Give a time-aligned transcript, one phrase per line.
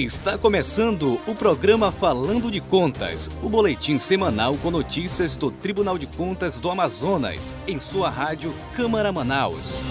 [0.00, 6.06] Está começando o programa Falando de Contas, o boletim semanal com notícias do Tribunal de
[6.06, 9.82] Contas do Amazonas, em sua rádio Câmara Manaus.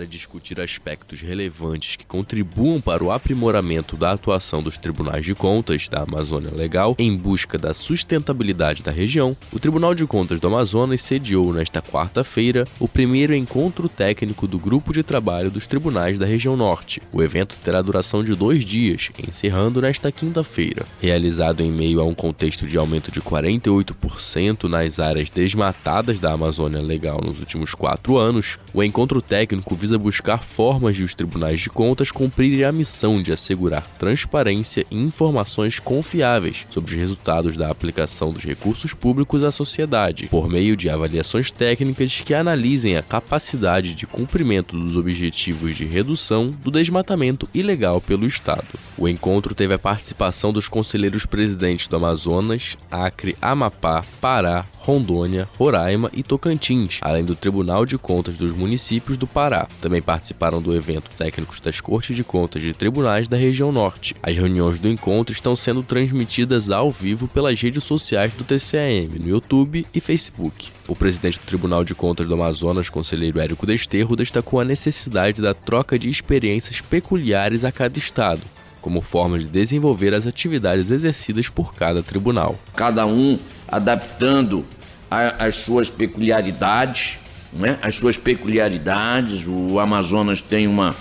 [0.03, 5.89] e discutir aspectos relevantes que contribuam para o aprimoramento da atuação dos tribunais de contas
[5.89, 11.01] da Amazônia Legal em busca da sustentabilidade da região, o Tribunal de Contas do Amazonas
[11.01, 16.57] sediou nesta quarta-feira o primeiro encontro técnico do Grupo de Trabalho dos Tribunais da Região
[16.57, 17.01] Norte.
[17.13, 20.85] O evento terá duração de dois dias, encerrando nesta quinta-feira.
[21.01, 26.81] Realizado em meio a um contexto de aumento de 48% nas áreas desmatadas da Amazônia
[26.81, 31.71] Legal nos últimos quatro anos, o encontro técnico visa buscar formas de os tribunais de
[31.71, 38.33] contas cumprirem a missão de assegurar transparência e informações confiáveis sobre os resultados da aplicação
[38.33, 44.07] dos recursos públicos à sociedade, por meio de avaliações técnicas que analisem a capacidade de
[44.07, 48.67] cumprimento dos objetivos de redução do desmatamento ilegal pelo Estado.
[48.97, 56.09] O encontro teve a participação dos conselheiros presidentes do Amazonas, Acre, Amapá, Pará, Rondônia, Roraima
[56.13, 59.67] e Tocantins, além do Tribunal de Contas dos municípios do Pará.
[59.83, 64.15] Também participaram do evento técnicos das Cortes de Contas de Tribunais da região Norte.
[64.23, 69.29] As reuniões do encontro estão sendo transmitidas ao vivo pelas redes sociais do TCAM, no
[69.29, 70.69] YouTube e Facebook.
[70.87, 75.53] O presidente do Tribunal de Contas do Amazonas, conselheiro Érico Desterro, destacou a necessidade da
[75.53, 78.43] troca de experiências peculiares a cada estado,
[78.81, 82.55] como forma de desenvolver as atividades exercidas por cada tribunal.
[82.77, 84.65] Cada um adaptando
[85.11, 87.19] as suas peculiaridades,
[87.53, 87.79] né?
[87.83, 89.45] as suas peculiaridades.
[89.47, 90.95] O Amazonas tem uma,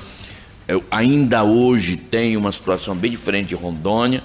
[0.68, 4.24] é, ainda hoje tem uma situação bem diferente de Rondônia,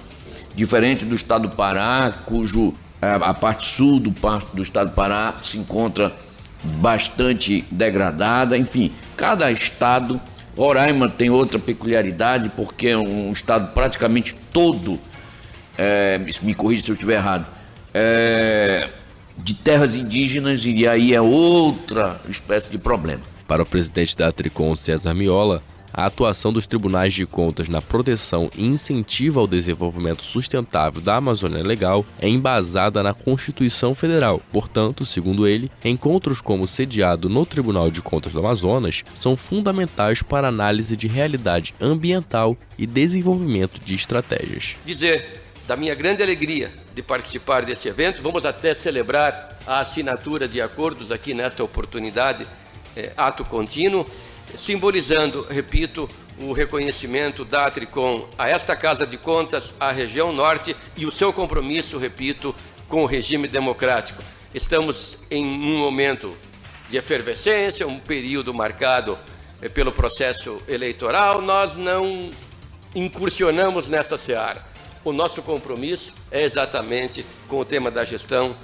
[0.54, 4.12] diferente do estado do Pará, cujo é, a parte sul do,
[4.52, 6.12] do estado do Pará se encontra
[6.62, 8.56] bastante degradada.
[8.56, 10.20] Enfim, cada estado.
[10.56, 15.00] Roraima tem outra peculiaridade, porque é um estado praticamente todo,
[15.78, 17.46] é, me corrija se eu estiver errado,
[17.94, 18.88] é,
[19.42, 23.22] de terras indígenas e aí é outra espécie de problema.
[23.46, 28.48] Para o presidente da Tricom, César Miola, A atuação dos tribunais de contas na proteção
[28.56, 34.40] e incentivo ao desenvolvimento sustentável da Amazônia Legal é embasada na Constituição Federal.
[34.52, 40.48] Portanto, segundo ele, encontros como sediado no Tribunal de Contas do Amazonas são fundamentais para
[40.48, 44.76] análise de realidade ambiental e desenvolvimento de estratégias.
[44.86, 45.39] Dizer
[45.70, 51.12] da minha grande alegria de participar deste evento, vamos até celebrar a assinatura de acordos
[51.12, 52.44] aqui nesta oportunidade,
[52.96, 54.04] é, ato contínuo
[54.56, 56.08] simbolizando, repito,
[56.40, 61.32] o reconhecimento da Atricom a esta Casa de Contas, à região norte e o seu
[61.32, 62.52] compromisso, repito,
[62.88, 64.20] com o regime democrático.
[64.52, 66.36] Estamos em um momento
[66.90, 69.16] de efervescência, um período marcado
[69.62, 72.28] eh, pelo processo eleitoral, nós não
[72.92, 74.69] incursionamos nessa seara.
[75.02, 78.54] O nosso compromisso é exatamente com o tema da gestão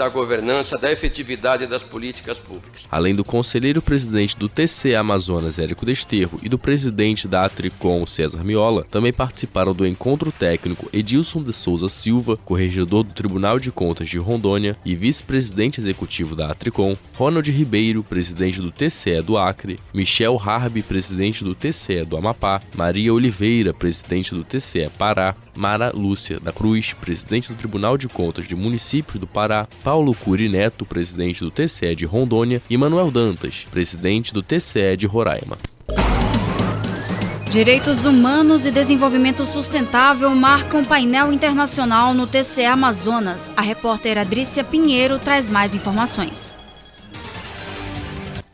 [0.00, 2.84] da governança, da efetividade das políticas públicas.
[2.90, 8.86] Além do conselheiro-presidente do TCE Amazonas, Érico Desterro, e do presidente da Atricom, César Miola,
[8.90, 14.16] também participaram do encontro técnico Edilson de Souza Silva, corregedor do Tribunal de Contas de
[14.16, 20.82] Rondônia e vice-presidente executivo da Atricom, Ronald Ribeiro, presidente do TCE do Acre, Michel Harbi,
[20.82, 26.94] presidente do TCE do Amapá, Maria Oliveira, presidente do TCE Pará, Mara Lúcia da Cruz,
[26.94, 31.96] presidente do Tribunal de Contas de Municípios do Pará, Paulo Curi Neto, presidente do TCE
[31.96, 35.58] de Rondônia, e Manuel Dantas, presidente do TCE de Roraima.
[37.50, 43.50] Direitos Humanos e Desenvolvimento Sustentável marcam painel internacional no TCE Amazonas.
[43.56, 46.54] A repórter Adrícia Pinheiro traz mais informações.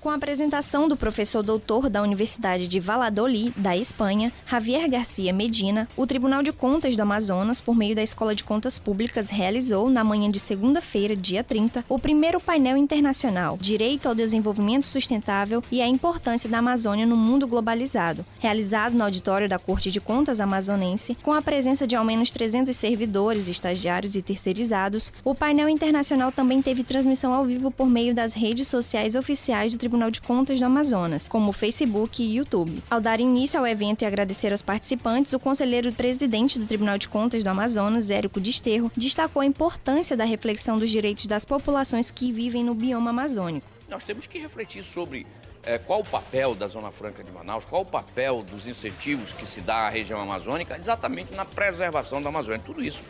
[0.07, 5.89] Com a apresentação do professor doutor da Universidade de Valladolid, da Espanha, Javier Garcia Medina,
[5.97, 10.05] o Tribunal de Contas do Amazonas, por meio da Escola de Contas Públicas, realizou, na
[10.05, 15.89] manhã de segunda-feira, dia 30, o primeiro painel internacional Direito ao Desenvolvimento Sustentável e a
[15.89, 21.33] Importância da Amazônia no Mundo Globalizado, realizado no auditório da Corte de Contas amazonense, com
[21.33, 25.13] a presença de ao menos 300 servidores, estagiários e terceirizados.
[25.25, 29.79] O painel internacional também teve transmissão ao vivo por meio das redes sociais oficiais do
[29.79, 32.83] Tribunal Tribunal de Contas do Amazonas, como Facebook e YouTube.
[32.91, 37.09] Ao dar início ao evento e agradecer aos participantes, o conselheiro presidente do Tribunal de
[37.09, 42.31] Contas do Amazonas, Érico Desterro, destacou a importância da reflexão dos direitos das populações que
[42.31, 43.67] vivem no bioma amazônico.
[43.89, 45.27] Nós temos que refletir sobre
[45.63, 49.47] é, qual o papel da Zona Franca de Manaus, qual o papel dos incentivos que
[49.47, 52.61] se dá à região amazônica exatamente na preservação da Amazônia.
[52.63, 53.01] Tudo isso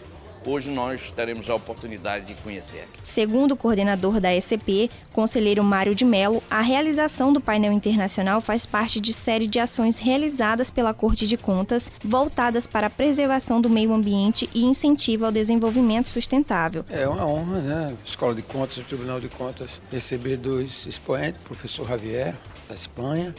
[0.47, 2.99] hoje nós teremos a oportunidade de conhecer aqui.
[3.03, 8.65] Segundo o coordenador da ECP, conselheiro Mário de Mello, a realização do painel internacional faz
[8.65, 13.69] parte de série de ações realizadas pela Corte de Contas voltadas para a preservação do
[13.69, 16.85] meio ambiente e incentivo ao desenvolvimento sustentável.
[16.89, 17.97] É uma honra, né?
[18.05, 22.35] Escola de Contas, o Tribunal de Contas, receber dois expoentes, o professor Javier,
[22.69, 23.35] da Espanha,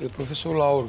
[0.00, 0.88] e o professor Lauro,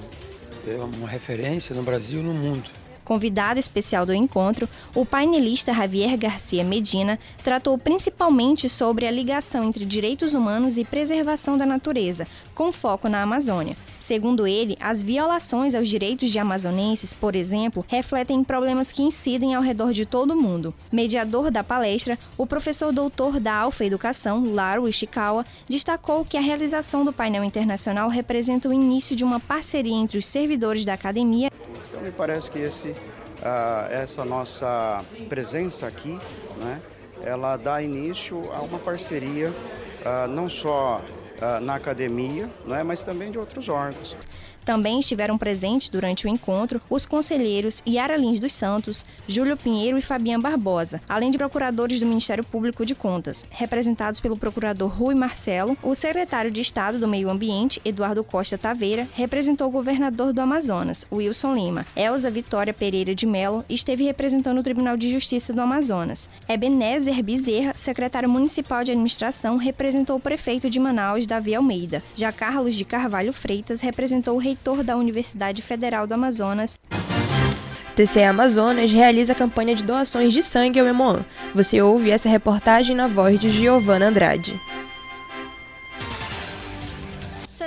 [0.68, 2.70] é uma referência no Brasil e no mundo.
[3.10, 9.84] Convidado especial do encontro, o painelista Javier Garcia Medina tratou principalmente sobre a ligação entre
[9.84, 13.76] direitos humanos e preservação da natureza, com foco na Amazônia.
[14.00, 19.62] Segundo ele, as violações aos direitos de amazonenses, por exemplo, refletem problemas que incidem ao
[19.62, 20.74] redor de todo o mundo.
[20.92, 27.04] Mediador da palestra, o professor doutor da Alfa Educação, Laro Ishikawa, destacou que a realização
[27.04, 31.50] do painel internacional representa o início de uma parceria entre os servidores da academia
[32.00, 36.18] então me parece que esse, uh, essa nossa presença aqui,
[36.58, 36.82] né,
[37.24, 41.02] ela dá início a uma parceria uh, não só
[41.62, 44.16] na academia, né, mas também de outros órgãos.
[44.66, 50.02] Também estiveram presentes durante o encontro os conselheiros Yara Lins dos Santos, Júlio Pinheiro e
[50.02, 55.78] Fabiana Barbosa, além de procuradores do Ministério Público de Contas, representados pelo procurador Rui Marcelo,
[55.82, 61.06] o secretário de Estado do Meio Ambiente, Eduardo Costa Taveira, representou o governador do Amazonas,
[61.12, 61.86] Wilson Lima.
[61.96, 66.30] Elza Vitória Pereira de Mello esteve representando o Tribunal de Justiça do Amazonas.
[66.48, 72.04] Ebenezer Bezerra, secretário municipal de administração, representou o prefeito de Manaus, Davi Almeida.
[72.16, 76.78] Já Carlos de Carvalho Freitas representou o reitor reitor da Universidade Federal do Amazonas.
[77.96, 81.26] TCE Amazonas realiza a campanha de doações de sangue ao Emoan.
[81.56, 84.54] Você ouve essa reportagem na voz de Giovana Andrade.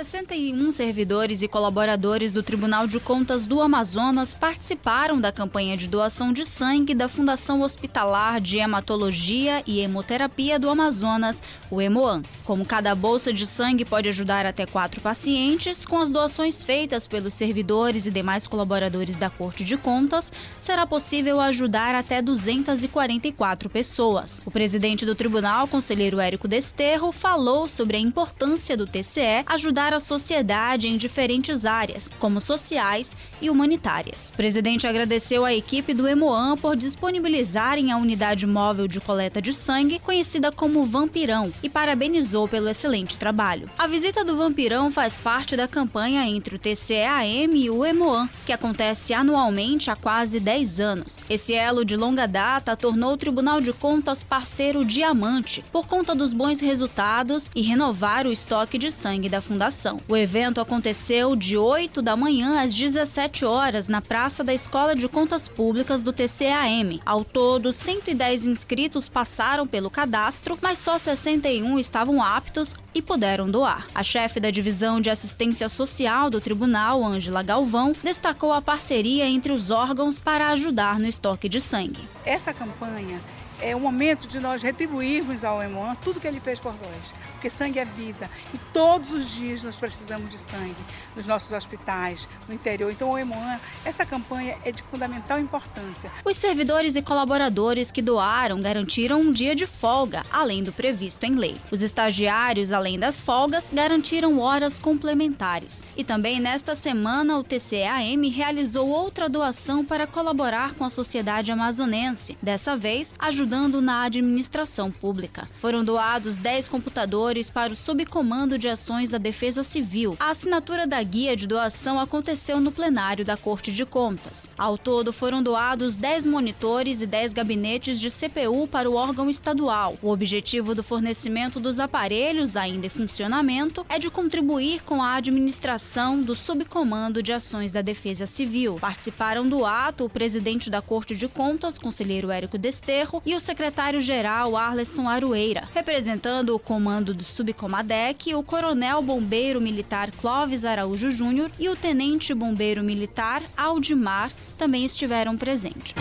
[0.03, 6.33] 61 servidores e colaboradores do Tribunal de Contas do Amazonas participaram da campanha de doação
[6.33, 11.41] de sangue da Fundação Hospitalar de Hematologia e Hemoterapia do Amazonas,
[11.71, 12.21] o Hemoan.
[12.43, 17.33] Como cada bolsa de sangue pode ajudar até quatro pacientes, com as doações feitas pelos
[17.33, 24.41] servidores e demais colaboradores da Corte de Contas, será possível ajudar até 244 pessoas.
[24.45, 29.99] O presidente do tribunal, conselheiro Érico Desterro, falou sobre a importância do TCE ajudar a
[29.99, 34.31] sociedade em diferentes áreas, como sociais e humanitárias.
[34.33, 39.53] O presidente agradeceu à equipe do Hemoan por disponibilizarem a unidade móvel de coleta de
[39.53, 43.69] sangue, conhecida como Vampirão, e parabenizou pelo excelente trabalho.
[43.77, 48.53] A visita do Vampirão faz parte da campanha entre o TCEAM e o Hemoan, que
[48.53, 51.23] acontece anualmente há quase 10 anos.
[51.29, 56.31] Esse elo de longa data tornou o Tribunal de Contas parceiro diamante por conta dos
[56.31, 59.99] bons resultados e renovar o estoque de sangue da fundação.
[60.07, 65.07] O evento aconteceu de 8 da manhã às 17 horas na Praça da Escola de
[65.07, 66.99] Contas Públicas do TCAM.
[67.03, 73.87] Ao todo, 110 inscritos passaram pelo cadastro, mas só 61 estavam aptos e puderam doar.
[73.95, 79.51] A chefe da divisão de assistência social do tribunal, Ângela Galvão, destacou a parceria entre
[79.51, 82.07] os órgãos para ajudar no estoque de sangue.
[82.23, 83.19] Essa campanha
[83.59, 87.49] é o momento de nós retribuirmos ao Emoan tudo que ele fez por nós porque
[87.49, 88.29] sangue é vida.
[88.53, 90.77] E todos os dias nós precisamos de sangue
[91.13, 92.89] nos nossos hospitais, no interior.
[92.89, 96.09] Então, o Emoan, essa campanha é de fundamental importância.
[96.23, 101.35] Os servidores e colaboradores que doaram garantiram um dia de folga, além do previsto em
[101.35, 101.57] lei.
[101.69, 105.83] Os estagiários, além das folgas, garantiram horas complementares.
[105.97, 112.37] E também nesta semana, o TCAM realizou outra doação para colaborar com a sociedade amazonense,
[112.41, 115.45] dessa vez ajudando na administração pública.
[115.59, 120.15] Foram doados 10 computadores para o Subcomando de Ações da Defesa Civil.
[120.19, 124.47] A assinatura da guia de doação aconteceu no plenário da Corte de Contas.
[124.55, 129.97] Ao todo, foram doados 10 monitores e 10 gabinetes de CPU para o órgão estadual.
[129.99, 136.21] O objetivo do fornecimento dos aparelhos, ainda em funcionamento, é de contribuir com a administração
[136.21, 138.77] do Subcomando de Ações da Defesa Civil.
[138.79, 144.55] Participaram do ato o presidente da Corte de Contas, conselheiro Érico Desterro, e o secretário-geral
[144.55, 145.63] Arleson Arueira.
[145.73, 151.75] Representando o comando do do Subcomadec, o coronel bombeiro militar Clóvis Araújo Júnior e o
[151.75, 155.93] tenente bombeiro militar Aldimar também estiveram presentes.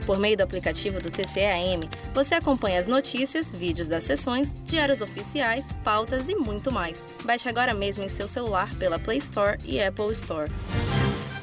[0.07, 1.81] Por meio do aplicativo do TCEAM,
[2.15, 7.09] você acompanha as notícias, vídeos das sessões, diários oficiais, pautas e muito mais.
[7.25, 10.51] Baixe agora mesmo em seu celular pela Play Store e Apple Store.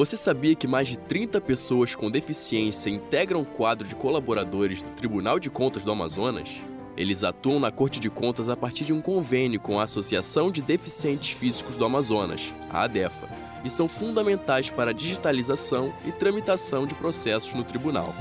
[0.00, 4.90] Você sabia que mais de 30 pessoas com deficiência integram o quadro de colaboradores do
[4.92, 6.62] Tribunal de Contas do Amazonas?
[6.96, 10.62] Eles atuam na Corte de Contas a partir de um convênio com a Associação de
[10.62, 13.28] Deficientes Físicos do Amazonas, a ADEFA,
[13.62, 18.14] e são fundamentais para a digitalização e tramitação de processos no tribunal.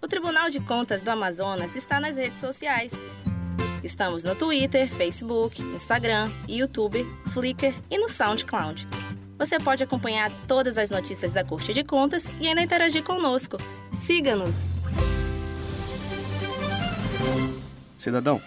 [0.00, 2.92] O Tribunal de Contas do Amazonas está nas redes sociais
[3.82, 8.86] Estamos no Twitter, Facebook, Instagram, YouTube, Flickr e no SoundCloud.
[9.38, 13.56] Você pode acompanhar todas as notícias da Corte de Contas e ainda interagir conosco.
[14.02, 14.64] Siga-nos!
[17.96, 18.42] Cidadão,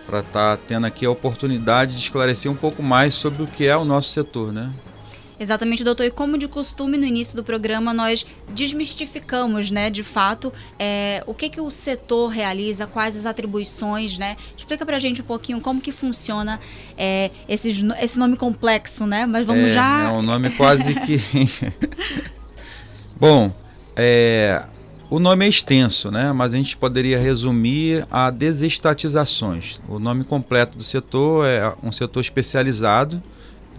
[0.05, 3.65] para estar tá tendo aqui a oportunidade de esclarecer um pouco mais sobre o que
[3.65, 4.71] é o nosso setor, né?
[5.41, 6.05] Exatamente, doutor.
[6.05, 8.23] E como de costume, no início do programa, nós
[8.53, 14.37] desmistificamos, né, de fato, é, o que, que o setor realiza, quais as atribuições, né?
[14.55, 16.59] Explica pra gente um pouquinho como que funciona
[16.95, 19.25] é, esse, esse nome complexo, né?
[19.25, 20.03] Mas vamos é, já...
[20.03, 21.19] É um nome quase que...
[23.19, 23.51] Bom,
[23.95, 24.63] é,
[25.09, 26.31] o nome é extenso, né?
[26.31, 29.81] mas a gente poderia resumir a desestatizações.
[29.89, 33.19] O nome completo do setor é um setor especializado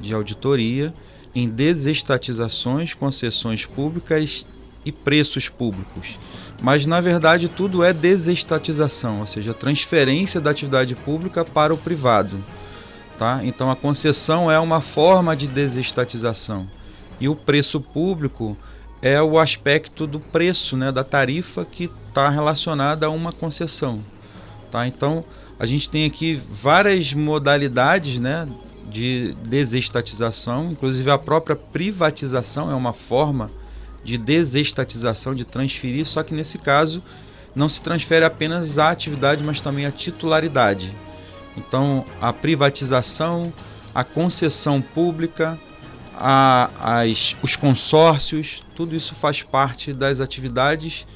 [0.00, 0.92] de auditoria
[1.34, 4.46] em desestatizações, concessões públicas
[4.84, 6.18] e preços públicos.
[6.62, 12.38] Mas na verdade tudo é desestatização, ou seja, transferência da atividade pública para o privado.
[13.18, 13.40] Tá?
[13.42, 16.66] Então a concessão é uma forma de desestatização.
[17.20, 18.56] E o preço público
[19.00, 24.00] é o aspecto do preço, né, da tarifa que está relacionada a uma concessão.
[24.70, 24.86] Tá?
[24.86, 25.24] Então
[25.58, 28.48] a gente tem aqui várias modalidades né,
[28.92, 33.50] de desestatização, inclusive a própria privatização é uma forma
[34.04, 37.02] de desestatização, de transferir, só que nesse caso
[37.54, 40.92] não se transfere apenas a atividade, mas também a titularidade.
[41.56, 43.52] Então, a privatização,
[43.94, 45.58] a concessão pública,
[46.14, 51.06] a, as, os consórcios, tudo isso faz parte das atividades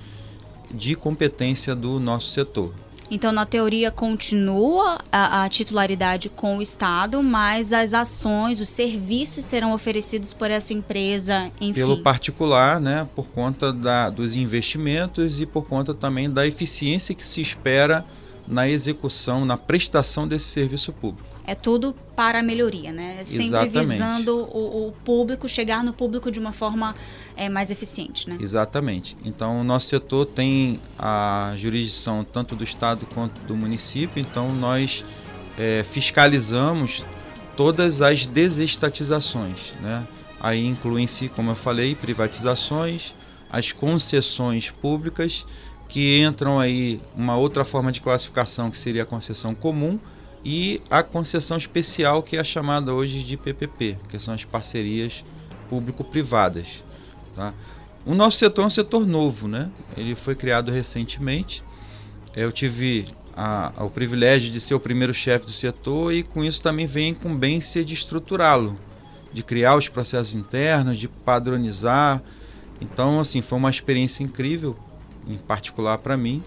[0.70, 2.72] de competência do nosso setor.
[3.10, 9.44] Então, na teoria, continua a, a, titularidade com o Estado, mas as ações, os serviços
[9.44, 11.74] serão oferecidos por essa empresa, enfim.
[11.74, 17.26] Pelo particular, né, por conta da, dos investimentos e por conta também da eficiência que
[17.26, 18.04] se espera
[18.46, 21.35] na execução, na prestação desse serviço público.
[21.46, 23.22] É tudo para a melhoria, né?
[23.24, 23.78] Sempre Exatamente.
[23.78, 26.94] visando o, o, público, chegar no público de uma forma
[27.36, 28.36] é, mais eficiente, né?
[28.40, 29.16] Exatamente.
[29.24, 35.04] Então, o nosso setor tem a jurisdição tanto do Estado quanto do município, então nós
[35.56, 37.04] é, fiscalizamos
[37.56, 40.06] todas as desestatizações, né?
[40.40, 43.14] Aí incluem-se, como eu falei, privatizações,
[43.50, 45.46] as concessões públicas,
[45.88, 49.98] que entram aí uma outra forma de classificação que seria a concessão comum,
[50.48, 55.24] e a concessão especial que é chamada hoje de PPP, que são as parcerias
[55.68, 56.84] público-privadas.
[57.34, 57.52] Tá?
[58.06, 59.68] O nosso setor é um setor novo, né?
[59.96, 61.64] Ele foi criado recentemente.
[62.36, 63.06] Eu tive
[63.36, 66.86] a, a, o privilégio de ser o primeiro chefe do setor e com isso também
[66.86, 68.78] vem a incumbência de estruturá-lo,
[69.32, 72.22] de criar os processos internos, de padronizar.
[72.80, 74.76] Então, assim, foi uma experiência incrível,
[75.26, 76.40] em particular para mim.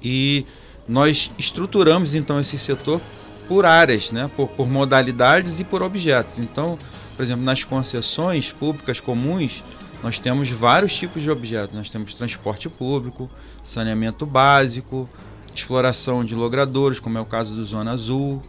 [0.00, 0.46] E
[0.88, 3.00] nós estruturamos então esse setor
[3.48, 4.30] por áreas, né?
[4.36, 6.38] por, por modalidades e por objetos.
[6.38, 6.78] Então,
[7.16, 9.62] por exemplo, nas concessões públicas comuns,
[10.02, 11.74] nós temos vários tipos de objetos.
[11.74, 13.30] Nós temos transporte público,
[13.64, 15.08] saneamento básico,
[15.54, 18.42] exploração de logradouros, como é o caso do Zona Azul.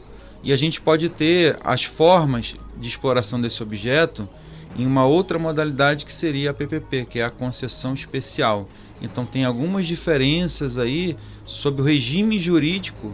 [0.43, 4.27] E a gente pode ter as formas de exploração desse objeto
[4.77, 8.67] em uma outra modalidade que seria a PPP, que é a concessão especial.
[9.01, 11.15] Então tem algumas diferenças aí
[11.47, 13.11] sobre o regime jurídico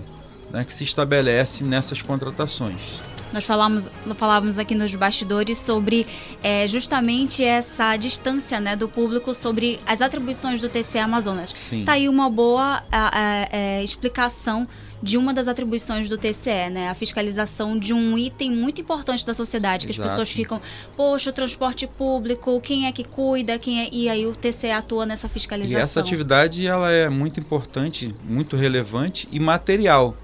[0.51, 2.99] né, que se estabelece nessas contratações.
[3.33, 6.05] Nós falamos, falávamos aqui nos bastidores sobre
[6.43, 11.51] é, justamente essa distância né, do público sobre as atribuições do TCE Amazonas.
[11.55, 11.83] Sim.
[11.83, 14.67] Tá aí uma boa a, a, a, explicação
[15.01, 16.89] de uma das atribuições do TCE, né?
[16.89, 20.07] A fiscalização de um item muito importante da sociedade, que Exato.
[20.07, 20.61] as pessoas ficam,
[20.95, 23.89] poxa, o transporte público, quem é que cuida, quem é...
[23.91, 25.79] E aí o TCE atua nessa fiscalização.
[25.79, 30.15] E essa atividade ela é muito importante, muito relevante e material,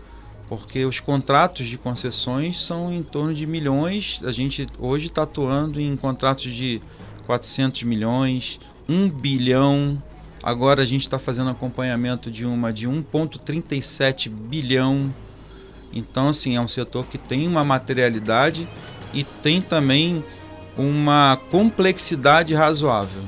[0.50, 4.20] porque os contratos de concessões são em torno de milhões.
[4.24, 6.82] A gente hoje está atuando em contratos de
[7.28, 8.60] 400 milhões,
[8.90, 10.02] 1 bilhão.
[10.42, 15.14] Agora a gente está fazendo acompanhamento de uma de 1,37 bilhão.
[15.94, 18.68] Então, assim, é um setor que tem uma materialidade
[19.14, 20.24] e tem também
[20.76, 23.22] uma complexidade razoável.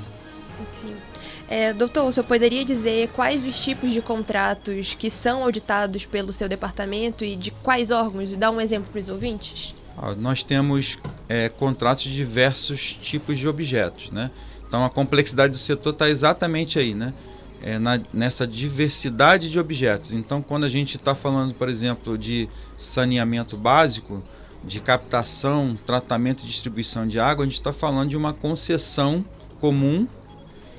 [1.52, 6.32] É, doutor, o senhor poderia dizer quais os tipos de contratos que são auditados pelo
[6.32, 8.32] seu departamento e de quais órgãos?
[8.32, 9.76] Dá um exemplo para os ouvintes.
[10.18, 14.32] Nós temos é, contratos de diversos tipos de objetos, né?
[14.66, 17.14] Então a complexidade do setor está exatamente aí, né?
[17.62, 20.14] É, na, nessa diversidade de objetos.
[20.14, 24.24] Então, quando a gente está falando, por exemplo, de saneamento básico,
[24.64, 29.24] de captação, tratamento e distribuição de água, a gente está falando de uma concessão
[29.60, 30.08] comum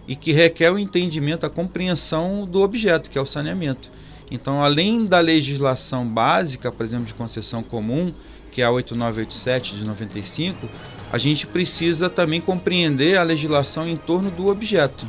[0.06, 3.90] e que requer o entendimento, a compreensão do objeto, que é o saneamento.
[4.30, 8.12] Então, além da legislação básica, por exemplo, de concessão comum,
[8.50, 10.68] que é a 8987 de 95,
[11.12, 15.06] a gente precisa também compreender a legislação em torno do objeto.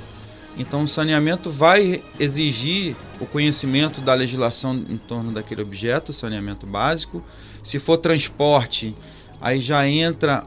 [0.58, 7.24] Então, o saneamento vai exigir o conhecimento da legislação em torno daquele objeto, saneamento básico.
[7.64, 8.96] Se for transporte,
[9.42, 10.44] aí já entra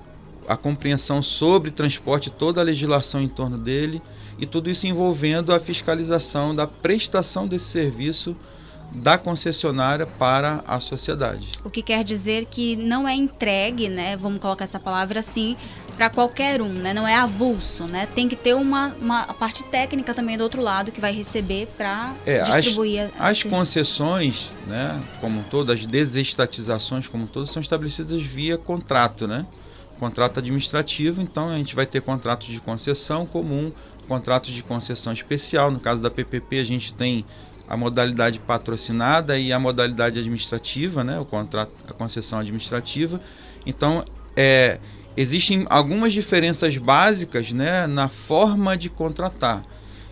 [0.47, 4.01] a compreensão sobre transporte, toda a legislação em torno dele,
[4.39, 8.37] e tudo isso envolvendo a fiscalização da prestação desse serviço
[8.93, 11.51] da concessionária para a sociedade.
[11.65, 14.17] O que quer dizer que não é entregue, né?
[14.17, 15.57] Vamos colocar essa palavra assim,
[15.97, 16.93] para qualquer um, né?
[16.95, 18.07] Não é avulso, né?
[18.15, 22.15] Tem que ter uma, uma parte técnica também do outro lado que vai receber para
[22.25, 23.11] é, distribuir.
[23.19, 25.01] As, as concessões, né?
[25.21, 29.47] Como todas, as desestatizações, como todas, são estabelecidas via contrato, né?
[29.99, 33.73] Contrato administrativo, então a gente vai ter contratos de concessão comum,
[34.07, 35.71] contratos de concessão especial.
[35.71, 37.25] No caso da PPP, a gente tem
[37.69, 43.21] a modalidade patrocinada e a modalidade administrativa, né, o contrato, a concessão administrativa.
[43.67, 44.05] Então,
[44.37, 44.79] é,
[45.17, 49.65] existem algumas diferenças básicas né, na forma de contratar.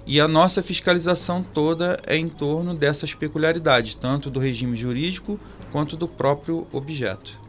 [0.07, 5.41] E a nossa fiscalização toda é em torno dessas peculiaridades, tanto do regime jurídico
[5.73, 7.44] quanto do próprio objeto.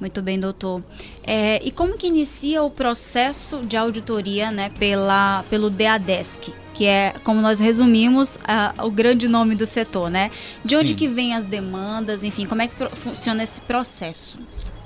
[0.00, 0.82] Muito bem, doutor.
[1.24, 6.52] É, e como que inicia o processo de auditoria né, pela, pelo DADESC?
[6.78, 10.30] que é, como nós resumimos, uh, o grande nome do setor, né?
[10.64, 10.94] De onde Sim.
[10.94, 14.38] que vem as demandas, enfim, como é que funciona esse processo?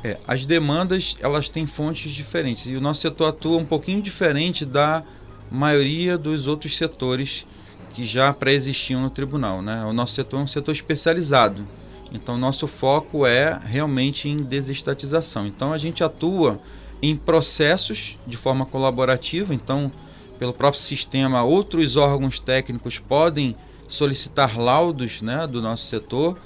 [0.02, 4.64] É, as demandas, elas têm fontes diferentes e o nosso setor atua um pouquinho diferente
[4.64, 5.02] da
[5.50, 7.44] maioria dos outros setores
[7.90, 9.84] que já pré-existiam no tribunal, né?
[9.84, 11.68] O nosso setor é um setor especializado,
[12.12, 15.46] então nosso foco é realmente em desestatização.
[15.46, 16.60] Então a gente atua
[17.00, 19.90] em processos de forma colaborativa, então
[20.38, 23.56] pelo próprio sistema, outros órgãos técnicos podem
[23.88, 26.38] solicitar laudos né, do nosso setor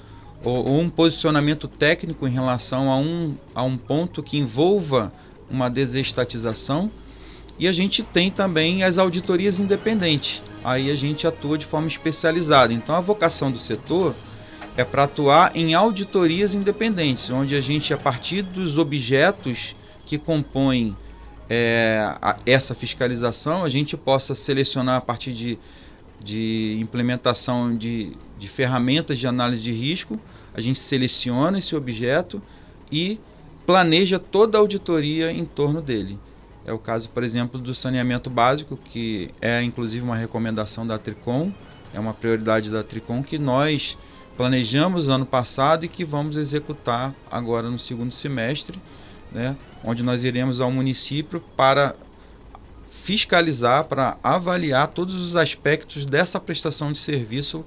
[0.43, 5.11] ou, ou, um posicionamento técnico em relação a um, a um ponto que envolva
[5.49, 6.91] uma desestatização.
[7.57, 10.43] E a gente tem também as auditorias independentes.
[10.63, 12.71] Aí a gente atua de forma especializada.
[12.71, 14.13] Então a vocação do setor
[14.77, 20.95] é para atuar em auditorias independentes, onde a gente, a partir dos objetos que compõem
[21.49, 25.57] é, a, essa fiscalização, a gente possa selecionar a partir de,
[26.23, 30.19] de implementação de, de ferramentas de análise de risco,
[30.53, 32.39] a gente seleciona esse objeto
[32.91, 33.19] e
[33.65, 36.19] planeja toda a auditoria em torno dele.
[36.63, 41.51] É o caso, por exemplo, do saneamento básico, que é inclusive uma recomendação da Tricom,
[41.93, 43.97] é uma prioridade da Tricom que nós
[44.37, 48.79] planejamos ano passado e que vamos executar agora no segundo semestre
[49.31, 51.95] né, onde nós iremos ao município para
[52.89, 57.65] fiscalizar, para avaliar todos os aspectos dessa prestação de serviço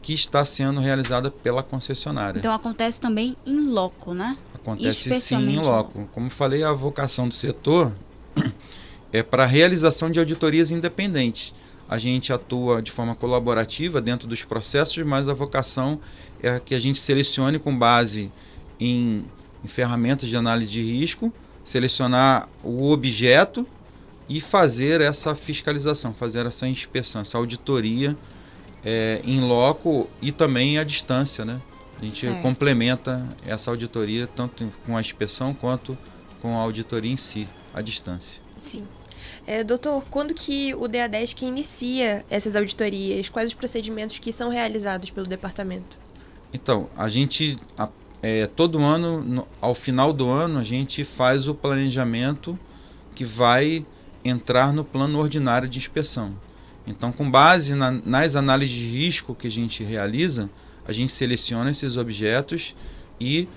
[0.00, 2.38] que está sendo realizada pela concessionária.
[2.38, 4.36] Então acontece também em loco, né?
[4.54, 6.08] Acontece sim em loco.
[6.12, 7.92] Como falei, a vocação do setor
[9.12, 11.52] é para a realização de auditorias independentes.
[11.88, 16.00] A gente atua de forma colaborativa dentro dos processos, mas a vocação
[16.42, 18.30] é que a gente selecione com base
[18.78, 19.24] em
[19.64, 21.32] em ferramentas de análise de risco,
[21.64, 23.66] selecionar o objeto
[24.28, 28.16] e fazer essa fiscalização, fazer essa inspeção, essa auditoria
[28.84, 31.60] é, em loco e também à distância, né?
[32.00, 32.40] A gente Certo.
[32.42, 35.98] complementa essa auditoria tanto com a inspeção quanto
[36.40, 38.40] com a auditoria em si, à distância.
[38.60, 38.86] Sim.
[39.50, 43.30] É, doutor, quando que o DA10 que inicia essas auditorias?
[43.30, 45.98] Quais os procedimentos que são realizados pelo departamento?
[46.52, 47.88] Então, a gente, a-
[48.22, 52.58] é, todo ano, no- ao final do ano, a gente faz o planejamento
[53.14, 53.86] que vai
[54.22, 56.34] entrar no plano ordinário de inspeção.
[56.86, 60.50] Então, com base na- nas análises de risco que a gente realiza,
[60.86, 62.74] a gente seleciona esses objetos
[63.18, 63.48] e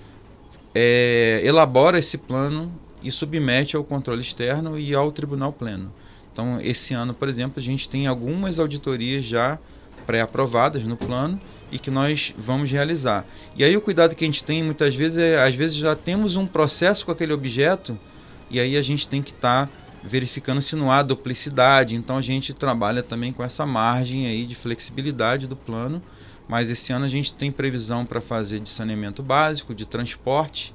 [0.74, 5.92] é, elabora esse plano e submete ao controle externo e ao tribunal pleno.
[6.32, 9.58] Então, esse ano, por exemplo, a gente tem algumas auditorias já
[10.06, 11.38] pré-aprovadas no plano
[11.70, 13.24] e que nós vamos realizar.
[13.56, 16.36] E aí o cuidado que a gente tem muitas vezes é, às vezes já temos
[16.36, 17.98] um processo com aquele objeto
[18.50, 19.70] e aí a gente tem que estar
[20.02, 21.94] verificando se não há duplicidade.
[21.94, 26.02] Então a gente trabalha também com essa margem aí de flexibilidade do plano.
[26.48, 30.74] Mas esse ano a gente tem previsão para fazer de saneamento básico, de transporte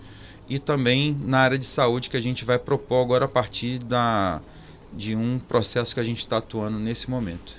[0.49, 4.41] e também na área de saúde que a gente vai propor agora a partir da,
[4.93, 7.53] de um processo que a gente está atuando nesse momento.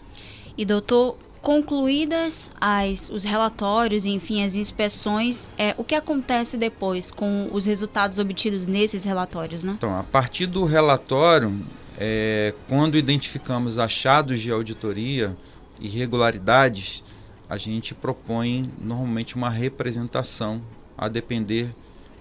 [0.56, 7.48] E doutor, concluídas as, os relatórios enfim as inspeções, é, o que acontece depois com
[7.52, 9.74] os resultados obtidos nesses relatórios, né?
[9.76, 11.54] Então, a partir do relatório,
[11.98, 15.36] é, quando identificamos achados de auditoria,
[15.80, 17.04] irregularidades,
[17.48, 20.60] a gente propõe normalmente uma representação,
[20.96, 21.74] a depender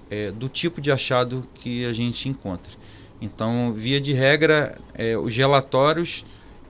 [0.10, 2.78] é, do tipo de achado que a gente encontre.
[3.22, 6.24] Então, via de regra, é, os relatórios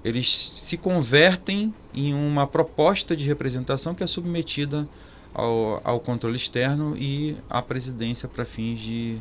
[0.04, 4.88] eles se convertem em uma proposta de representação que é submetida
[5.34, 9.18] ao, ao controle externo e à presidência para fins de,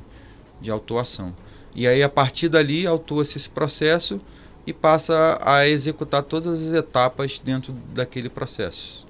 [0.60, 1.34] de autuação.
[1.74, 4.20] E aí, a partir dali, autua-se esse processo
[4.66, 9.05] e passa a executar todas as etapas dentro daquele processo.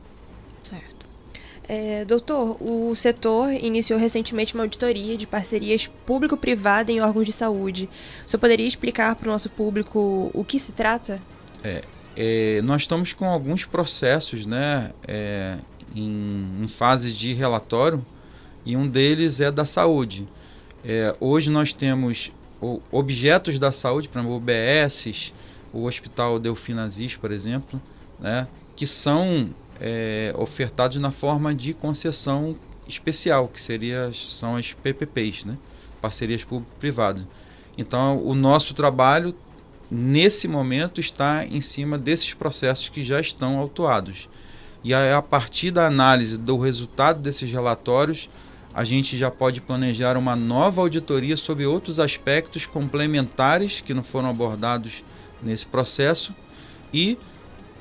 [1.69, 7.89] É, doutor, o setor iniciou recentemente uma auditoria de parcerias público-privada em órgãos de saúde.
[8.25, 11.21] O senhor poderia explicar para o nosso público o que se trata?
[11.65, 11.83] É,
[12.17, 15.59] é, nós estamos com alguns processos né, é,
[15.95, 18.05] em, em fase de relatório
[18.65, 20.27] e um deles é da saúde.
[20.85, 22.31] É, hoje nós temos
[22.93, 25.35] objetos da saúde, por exemplo, UBSs,
[25.73, 27.83] o Hospital Delfina Aziz, por exemplo,
[28.21, 29.51] né, que são
[29.81, 32.57] é, ofertados na forma de concessão
[32.89, 35.57] especial, que seria, são as PPPs, né,
[36.01, 37.25] parcerias público-privadas.
[37.77, 39.35] Então, o nosso trabalho
[39.91, 44.29] nesse momento está em cima desses processos que já estão autuados.
[44.83, 48.29] E aí, a partir da análise do resultado desses relatórios,
[48.73, 54.29] a gente já pode planejar uma nova auditoria sobre outros aspectos complementares que não foram
[54.29, 55.03] abordados
[55.43, 56.35] nesse processo
[56.93, 57.19] e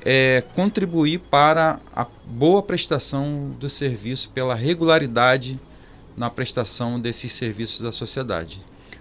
[0.08, 5.58] é, contribuir para a boa prestação do serviço, pela regularidade
[6.16, 8.60] na prestação desses serviços à sociedade.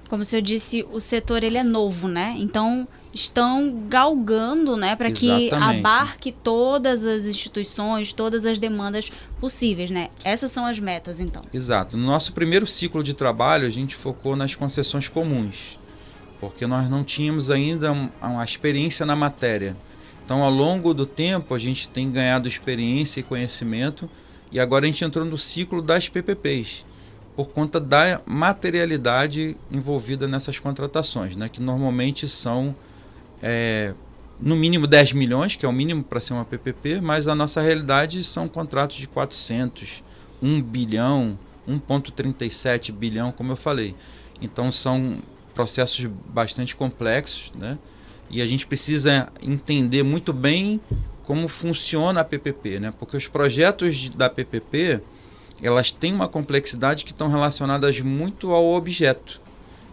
[0.09, 2.35] Como o senhor disse, o setor ele é novo, né?
[2.39, 10.09] Então estão galgando, né, para que abarque todas as instituições, todas as demandas possíveis, né?
[10.23, 11.43] Essas são as metas, então.
[11.53, 11.95] Exato.
[11.95, 15.79] No nosso primeiro ciclo de trabalho, a gente focou nas concessões comuns,
[16.41, 19.77] porque nós não tínhamos ainda um- uma experiência na matéria.
[20.25, 24.09] Então, ao longo do tempo, a gente tem ganhado experiência e conhecimento,
[24.51, 26.83] e agora a gente entrou no ciclo das PPPs,
[27.35, 32.75] por conta da materialidade envolvida nessas contratações, né, que normalmente são
[33.39, 33.93] é,
[34.39, 37.61] no mínimo 10 milhões, que é o mínimo para ser uma PPP, mas a nossa
[37.61, 40.03] realidade são contratos de 400,
[40.41, 43.95] 1 bilhão, 1,37 bilhão, como eu falei.
[44.41, 45.19] Então são
[45.53, 47.77] processos bastante complexos, né?
[48.35, 50.81] E a gente precisa entender muito bem
[51.23, 52.93] como funciona a PPP, né?
[52.99, 54.99] Porque os projetos da PPP,
[55.63, 59.39] elas têm uma complexidade que estão relacionadas muito ao objeto.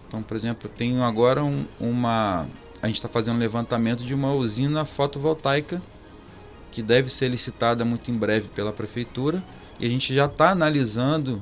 [0.08, 2.48] Então, por exemplo, eu tenho agora um- uma...
[2.82, 5.80] A gente está fazendo um levantamento de uma usina fotovoltaica
[6.72, 9.40] que deve ser licitada muito em breve pela prefeitura
[9.78, 11.40] e a gente já está analisando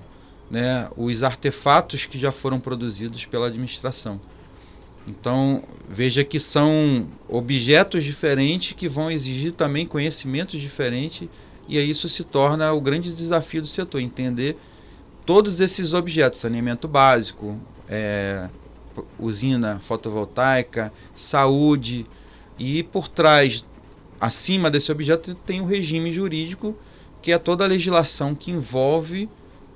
[0.50, 4.20] né, os artefatos que já foram produzidos pela administração.
[5.06, 11.29] Então, veja que são objetos diferentes que vão exigir também conhecimentos diferentes,
[11.68, 14.56] e aí isso se torna o grande desafio do setor, entender
[15.25, 17.58] todos esses objetos, saneamento básico,
[17.88, 18.48] é,
[19.18, 22.06] usina fotovoltaica, saúde,
[22.58, 23.64] e por trás,
[24.20, 26.77] acima desse objeto, tem o regime jurídico,
[27.22, 29.29] que é toda a legislação que envolve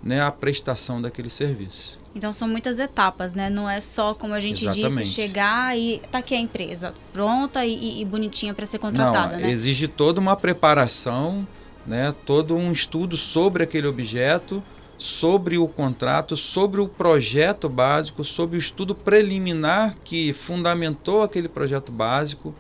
[0.03, 1.99] né, a prestação daquele serviço.
[2.15, 3.51] Então são muitas etapas, né?
[3.51, 5.03] Não é só, como a gente Exatamente.
[5.03, 9.43] disse, chegar e tá aqui a empresa pronta e, e bonitinha para ser contratada, Não,
[9.43, 9.51] né?
[9.51, 11.47] exige toda uma preparação,
[11.87, 14.63] né, todo um estudo sobre aquele objeto
[14.97, 21.91] sobre o contrato, sobre o projeto básico, sobre o estudo preliminar que fundamentou aquele projeto
[21.91, 22.55] básico.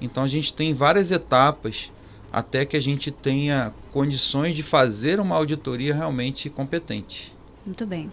[0.00, 1.90] Então a gente tem várias etapas
[2.32, 7.32] até que a gente tenha condições de fazer uma auditoria realmente competente.
[7.64, 8.10] Muito bem.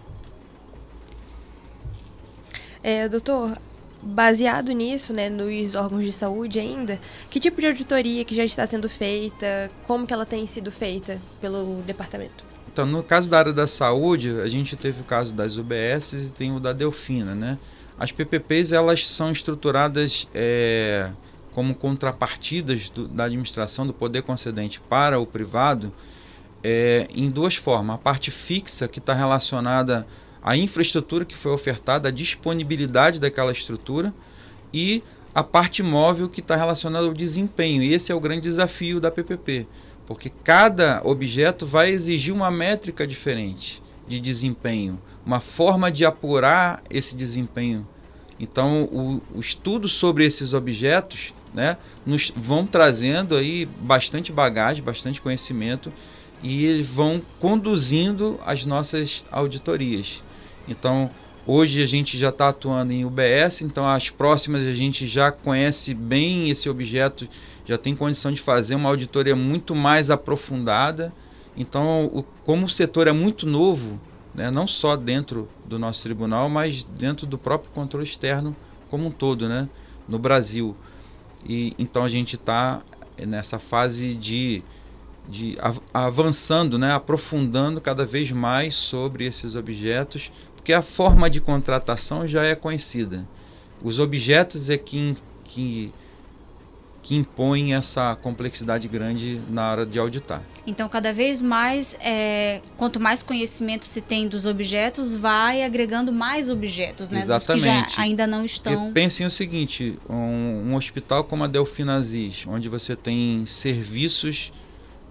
[2.83, 3.57] É, doutor,
[4.01, 8.67] baseado nisso, né, nos órgãos de saúde ainda, que tipo de auditoria que já está
[8.67, 12.43] sendo feita, como que ela tem sido feita pelo departamento?
[12.71, 16.29] Então, no caso da área da saúde, a gente teve o caso das UBS e
[16.31, 17.57] tem o da Delfina, né?
[17.97, 21.11] As PPPs, elas são estruturadas é,
[21.51, 25.93] como contrapartidas do, da administração do poder concedente para o privado
[26.63, 27.95] é, em duas formas.
[27.95, 30.07] A parte fixa, que está relacionada
[30.43, 34.13] à infraestrutura que foi ofertada, a disponibilidade daquela estrutura,
[34.73, 35.01] e
[35.33, 37.81] a parte móvel, que está relacionada ao desempenho.
[37.81, 39.65] E esse é o grande desafio da PPP
[40.05, 47.15] porque cada objeto vai exigir uma métrica diferente de desempenho, uma forma de apurar esse
[47.15, 47.87] desempenho.
[48.39, 55.21] Então, o, o estudo sobre esses objetos né, nos vão trazendo aí bastante bagagem, bastante
[55.21, 55.93] conhecimento
[56.41, 60.21] e vão conduzindo as nossas auditorias.
[60.67, 61.09] Então,
[61.45, 65.93] hoje a gente já está atuando em UBS, então as próximas a gente já conhece
[65.93, 67.27] bem esse objeto
[67.65, 71.13] já tem condição de fazer uma auditoria muito mais aprofundada.
[71.55, 73.99] Então, o, como o setor é muito novo,
[74.33, 78.55] né, não só dentro do nosso tribunal, mas dentro do próprio controle externo
[78.89, 79.69] como um todo, né,
[80.07, 80.75] no Brasil.
[81.47, 82.81] E então a gente está
[83.17, 84.63] nessa fase de,
[85.27, 85.57] de
[85.93, 90.31] avançando, né, aprofundando cada vez mais sobre esses objetos,
[90.63, 93.27] porque a forma de contratação já é conhecida.
[93.83, 95.91] Os objetos é que, que
[97.01, 100.41] que impõem essa complexidade grande na hora de auditar.
[100.65, 106.49] Então, cada vez mais, é, quanto mais conhecimento se tem dos objetos, vai agregando mais
[106.49, 107.19] objetos, né?
[107.19, 107.61] Exatamente.
[107.61, 108.73] que já ainda não estão.
[108.73, 114.53] Porque pensem o seguinte: um, um, hospital como a Delfina Aziz, onde você tem serviços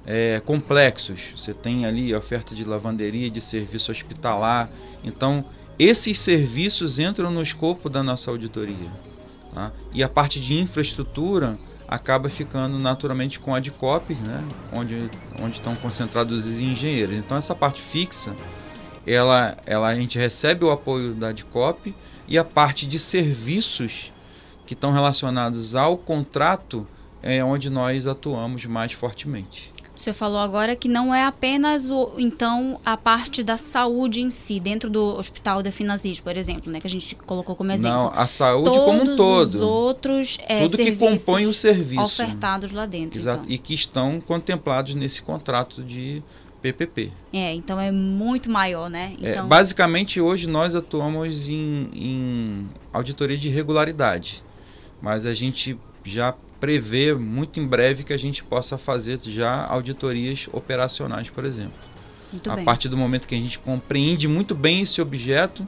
[0.06, 4.68] é, complexos, você tem ali oferta de lavanderia, de serviço hospitalar.
[5.04, 5.44] Então,
[5.78, 8.90] esses serviços entram no escopo da nossa auditoria.
[9.54, 9.70] Tá?
[9.92, 14.42] E a parte de infraestrutura acaba ficando naturalmente com a DICOP, né,
[14.72, 15.10] onde,
[15.42, 17.16] onde estão concentrados os engenheiros.
[17.16, 18.34] Então essa parte fixa,
[19.06, 21.94] ela, ela, a gente recebe o apoio da DICOP
[22.26, 24.10] e a parte de serviços
[24.64, 26.86] que estão relacionados ao contrato
[27.22, 29.71] é onde nós atuamos mais fortemente.
[30.02, 34.30] O senhor falou agora que não é apenas o, então a parte da saúde em
[34.30, 37.96] si, dentro do Hospital da Finazis, por exemplo, né, que a gente colocou como exemplo.
[37.96, 39.44] Não, a saúde Todos como um todo.
[39.44, 42.02] os outros é, Tudo que compõe o serviço.
[42.02, 43.16] Ofertados lá dentro.
[43.16, 43.44] Exato.
[43.44, 43.54] Então.
[43.54, 46.20] E que estão contemplados nesse contrato de
[46.60, 47.12] PPP.
[47.32, 49.14] É, então é muito maior, né?
[49.22, 49.44] É, então...
[49.44, 54.42] É, basicamente, hoje nós atuamos em, em auditoria de regularidade,
[55.00, 60.48] mas a gente já prevê muito em breve que a gente possa fazer já auditorias
[60.52, 61.76] operacionais, por exemplo.
[62.30, 62.64] Muito a bem.
[62.64, 65.66] partir do momento que a gente compreende muito bem esse objeto,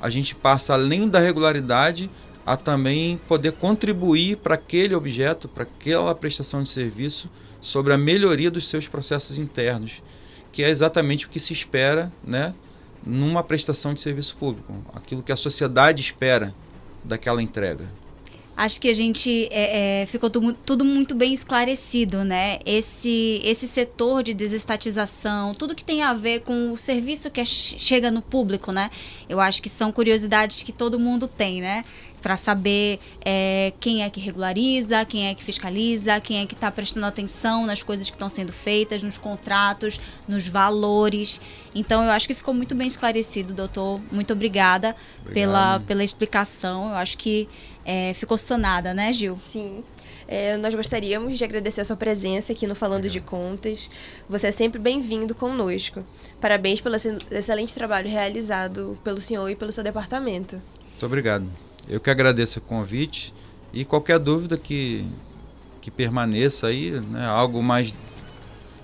[0.00, 2.08] a gente passa além da regularidade
[2.46, 7.28] a também poder contribuir para aquele objeto, para aquela prestação de serviço,
[7.60, 10.00] sobre a melhoria dos seus processos internos,
[10.52, 12.54] que é exatamente o que se espera, né,
[13.04, 16.54] numa prestação de serviço público, aquilo que a sociedade espera
[17.04, 17.86] daquela entrega.
[18.58, 22.58] Acho que a gente é, é, ficou tudo, tudo, muito bem esclarecido, né?
[22.66, 27.44] Esse, esse setor de desestatização, tudo que tem a ver com o serviço que é,
[27.44, 28.90] chega no público, né?
[29.28, 31.84] Eu acho que são curiosidades que todo mundo tem, né?
[32.22, 36.70] Para saber é, quem é que regulariza, quem é que fiscaliza, quem é que está
[36.70, 41.40] prestando atenção nas coisas que estão sendo feitas, nos contratos, nos valores.
[41.74, 44.00] Então, eu acho que ficou muito bem esclarecido, doutor.
[44.10, 44.96] Muito obrigada
[45.32, 46.88] pela, pela explicação.
[46.88, 47.48] Eu acho que
[47.84, 49.36] é, ficou sanada, né, Gil?
[49.36, 49.82] Sim.
[50.26, 53.88] É, nós gostaríamos de agradecer a sua presença aqui no Falando de Contas.
[54.28, 56.04] Você é sempre bem-vindo conosco.
[56.38, 56.96] Parabéns pelo
[57.30, 60.60] excelente trabalho realizado pelo senhor e pelo seu departamento.
[60.90, 61.67] Muito obrigado.
[61.88, 63.32] Eu que agradeço o convite
[63.72, 65.06] e qualquer dúvida que,
[65.80, 67.94] que permaneça aí, né, algo mais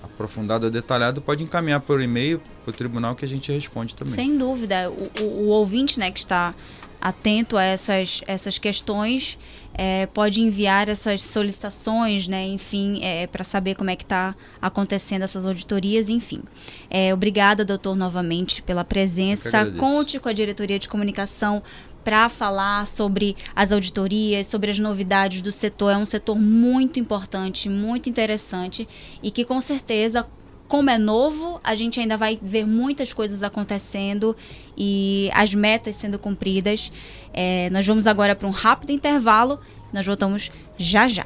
[0.03, 4.13] aprofundado ou detalhado, pode encaminhar por e-mail para o tribunal que a gente responde também.
[4.13, 4.89] Sem dúvida.
[4.89, 6.55] O, o, o ouvinte né, que está
[7.01, 9.37] atento a essas, essas questões,
[9.75, 15.21] é, pode enviar essas solicitações, né, enfim, é, para saber como é que está acontecendo
[15.21, 16.41] essas auditorias, enfim.
[16.89, 19.71] É, obrigada, doutor, novamente pela presença.
[19.77, 21.61] Conte com a diretoria de comunicação
[22.05, 25.91] para falar sobre as auditorias, sobre as novidades do setor.
[25.91, 28.87] É um setor muito importante, muito interessante
[29.21, 30.25] e que com certeza
[30.67, 34.35] como é novo, a gente ainda vai ver muitas coisas acontecendo
[34.77, 36.91] e as metas sendo cumpridas.
[37.33, 39.59] É, nós vamos agora para um rápido intervalo.
[39.93, 41.25] Nós voltamos já já.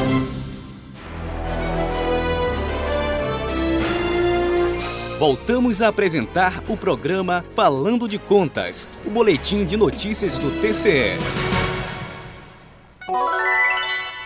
[5.18, 11.18] Voltamos a apresentar o programa Falando de Contas, o boletim de notícias do TCE.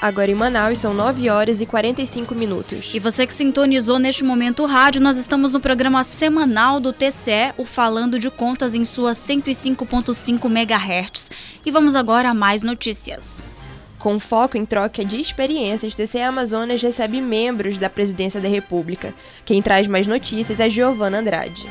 [0.01, 2.91] Agora em Manaus são 9 horas e 45 minutos.
[2.93, 7.53] E você que sintonizou neste momento o rádio, nós estamos no programa semanal do TCE,
[7.57, 11.29] o Falando de Contas em sua 105.5 MHz.
[11.65, 13.43] E vamos agora a mais notícias.
[13.97, 19.13] Com foco em troca de experiências, TCE Amazonas recebe membros da Presidência da República.
[19.43, 21.67] Quem traz mais notícias é Giovana Andrade.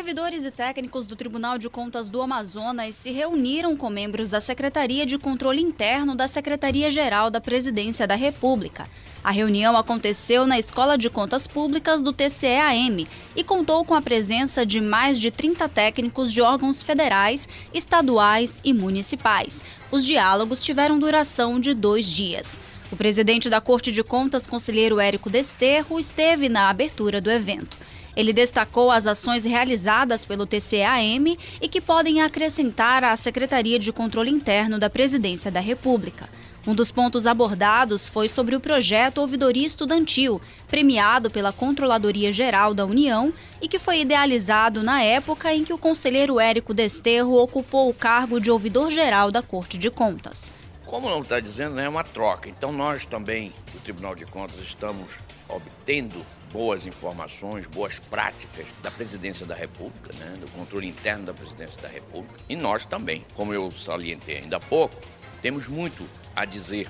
[0.00, 5.04] Servidores e técnicos do Tribunal de Contas do Amazonas se reuniram com membros da Secretaria
[5.04, 8.88] de Controle Interno da Secretaria-Geral da Presidência da República.
[9.22, 14.64] A reunião aconteceu na Escola de Contas Públicas do TCEAM e contou com a presença
[14.64, 19.60] de mais de 30 técnicos de órgãos federais, estaduais e municipais.
[19.90, 22.58] Os diálogos tiveram duração de dois dias.
[22.90, 27.89] O presidente da Corte de Contas, conselheiro Érico Desterro, esteve na abertura do evento.
[28.20, 34.30] Ele destacou as ações realizadas pelo TCAM e que podem acrescentar à Secretaria de Controle
[34.30, 36.28] Interno da Presidência da República.
[36.66, 42.84] Um dos pontos abordados foi sobre o projeto Ouvidoria Estudantil, premiado pela Controladoria Geral da
[42.84, 47.94] União e que foi idealizado na época em que o conselheiro Érico Desterro ocupou o
[47.94, 50.52] cargo de ouvidor geral da Corte de Contas.
[50.84, 52.50] Como não está dizendo, é uma troca.
[52.50, 55.10] Então nós também, do Tribunal de Contas, estamos
[55.48, 61.80] obtendo boas informações, boas práticas da Presidência da República, né, do controle interno da Presidência
[61.80, 62.38] da República.
[62.48, 64.94] E nós também, como eu salientei ainda há pouco,
[65.40, 66.88] temos muito a dizer,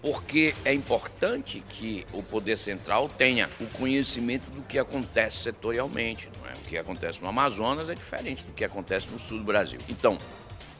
[0.00, 6.30] porque é importante que o poder central tenha o conhecimento do que acontece setorialmente.
[6.48, 6.52] É?
[6.52, 9.80] O que acontece no Amazonas é diferente do que acontece no sul do Brasil.
[9.88, 10.16] Então,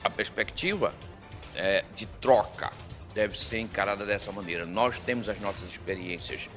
[0.02, 0.94] a perspectiva
[1.54, 2.70] é, de troca
[3.12, 4.64] deve ser encarada dessa maneira.
[4.64, 6.48] Nós temos as nossas experiências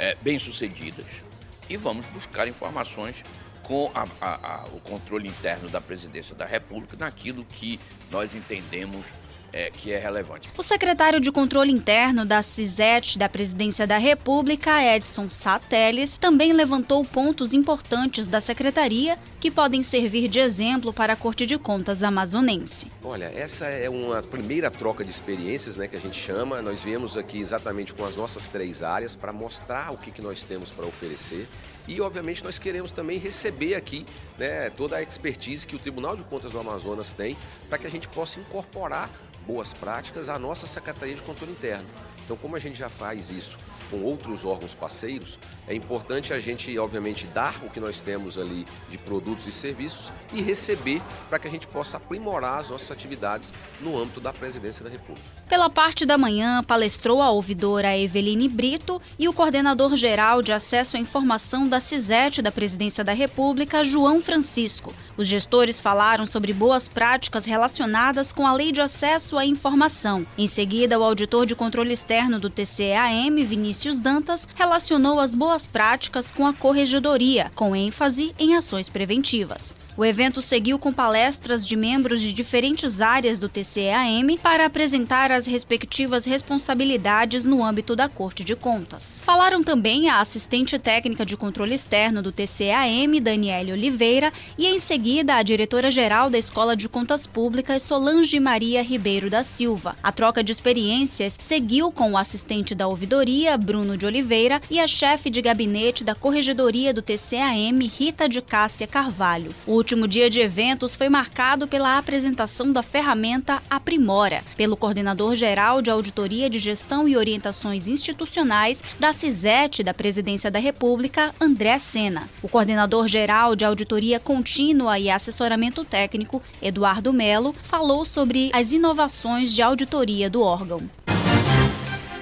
[0.00, 1.22] é, bem-sucedidas.
[1.68, 3.22] E vamos buscar informações
[3.62, 7.78] com a, a, a, o controle interno da presidência da República naquilo que
[8.10, 9.04] nós entendemos
[9.52, 10.50] é, que é relevante.
[10.56, 17.04] O secretário de Controle Interno da CISET da Presidência da República, Edson Sateles, também levantou
[17.04, 22.86] pontos importantes da secretaria que podem servir de exemplo para a Corte de Contas amazonense.
[23.02, 26.60] Olha, essa é uma primeira troca de experiências né, que a gente chama.
[26.60, 30.42] Nós viemos aqui exatamente com as nossas três áreas para mostrar o que, que nós
[30.42, 31.46] temos para oferecer
[31.90, 34.06] e, obviamente, nós queremos também receber aqui
[34.38, 37.36] né, toda a expertise que o Tribunal de Contas do Amazonas tem
[37.68, 39.10] para que a gente possa incorporar
[39.50, 41.86] boas práticas à nossa Secretaria de Controle Interno.
[42.24, 43.58] Então, como a gente já faz isso
[43.90, 45.36] com outros órgãos parceiros,
[45.66, 50.12] é importante a gente, obviamente, dar o que nós temos ali de produtos e serviços
[50.32, 54.84] e receber para que a gente possa aprimorar as nossas atividades no âmbito da Presidência
[54.84, 55.26] da República.
[55.48, 61.00] Pela parte da manhã, palestrou a ouvidora Eveline Brito e o coordenador-geral de acesso à
[61.00, 64.94] informação da CISET da Presidência da República, João Francisco.
[65.20, 70.24] Os gestores falaram sobre boas práticas relacionadas com a Lei de Acesso à Informação.
[70.38, 76.30] Em seguida, o auditor de controle externo do TCEAM, Vinícius Dantas, relacionou as boas práticas
[76.30, 79.76] com a corregedoria, com ênfase em ações preventivas.
[79.96, 85.46] O evento seguiu com palestras de membros de diferentes áreas do TCEAM para apresentar as
[85.46, 89.20] respectivas responsabilidades no âmbito da Corte de Contas.
[89.24, 95.34] Falaram também a assistente técnica de controle externo do TCEAM, Daniele Oliveira, e em seguida
[95.34, 99.96] a diretora-geral da Escola de Contas Públicas, Solange Maria Ribeiro da Silva.
[100.02, 104.86] A troca de experiências seguiu com o assistente da ouvidoria, Bruno de Oliveira, e a
[104.86, 109.54] chefe de gabinete da Corregedoria do TCEAM, Rita de Cássia Carvalho.
[109.66, 115.90] O último dia de eventos foi marcado pela apresentação da ferramenta Aprimora, pelo coordenador-geral de
[115.90, 122.28] Auditoria de Gestão e Orientações Institucionais da CISET da Presidência da República, André Sena.
[122.42, 129.62] O coordenador-geral de Auditoria Contínua e Assessoramento Técnico, Eduardo Melo, falou sobre as inovações de
[129.62, 130.99] auditoria do órgão.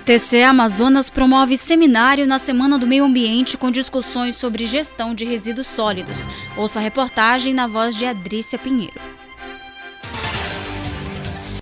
[0.08, 5.66] TCE Amazonas promove seminário na Semana do Meio Ambiente com discussões sobre gestão de resíduos
[5.66, 6.20] sólidos.
[6.56, 9.17] Ouça a reportagem na voz de Adrícia Pinheiro.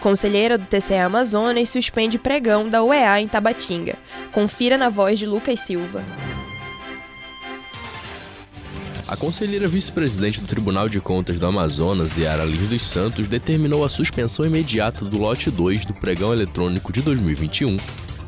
[0.00, 3.98] Conselheira do TCE Amazonas suspende pregão da UEA em Tabatinga.
[4.32, 6.02] Confira na voz de Lucas Silva.
[9.10, 13.88] A conselheira vice-presidente do Tribunal de Contas do Amazonas, Yara Lins dos Santos, determinou a
[13.88, 17.76] suspensão imediata do lote 2 do pregão eletrônico de 2021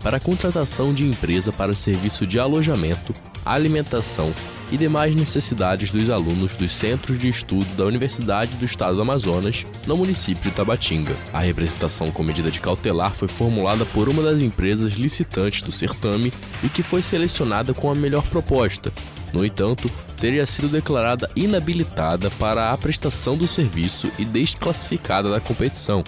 [0.03, 3.15] para a contratação de empresa para serviço de alojamento,
[3.45, 4.35] alimentação
[4.73, 9.65] e demais necessidades dos alunos dos centros de estudo da Universidade do Estado do Amazonas,
[9.87, 11.15] no município de Tabatinga.
[11.33, 16.33] A representação com medida de cautelar foi formulada por uma das empresas licitantes do certame
[16.65, 18.93] e que foi selecionada com a melhor proposta.
[19.33, 26.05] No entanto, teria sido declarada inabilitada para a prestação do serviço e desclassificada da competição.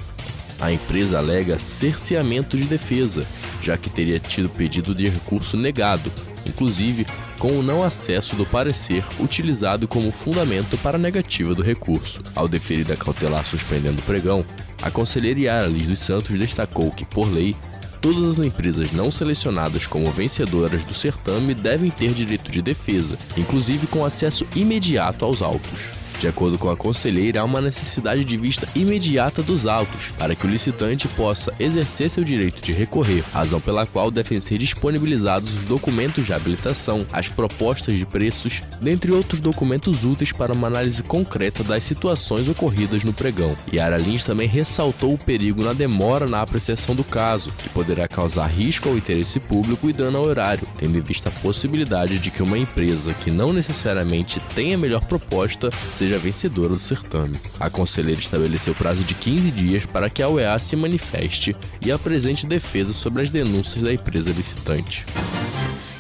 [0.60, 3.26] A empresa alega cerceamento de defesa,
[3.62, 6.12] já que teria tido pedido de recurso negado,
[6.46, 7.06] inclusive
[7.38, 12.22] com o não acesso do parecer utilizado como fundamento para a negativa do recurso.
[12.34, 14.44] Ao deferir a cautelar suspendendo o pregão,
[14.80, 17.56] a conselheira Yara Liz dos Santos destacou que, por lei,
[18.04, 23.86] todas as empresas não selecionadas como vencedoras do certame devem ter direito de defesa, inclusive
[23.86, 26.03] com acesso imediato aos autos.
[26.24, 30.46] De acordo com a conselheira, há uma necessidade de vista imediata dos autos para que
[30.46, 35.64] o licitante possa exercer seu direito de recorrer, razão pela qual devem ser disponibilizados os
[35.64, 41.62] documentos de habilitação, as propostas de preços, dentre outros documentos úteis para uma análise concreta
[41.62, 43.54] das situações ocorridas no pregão.
[43.70, 48.46] Yara Lins também ressaltou o perigo na demora na apreciação do caso, que poderá causar
[48.46, 52.42] risco ao interesse público e dano ao horário, tendo em vista a possibilidade de que
[52.42, 57.36] uma empresa que não necessariamente tenha a melhor proposta seja vencedora do certame.
[57.58, 62.46] A conselheira estabeleceu prazo de 15 dias para que a UEA se manifeste e apresente
[62.46, 65.04] defesa sobre as denúncias da empresa licitante.